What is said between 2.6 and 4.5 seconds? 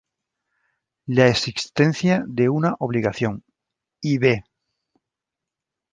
obligación, y b.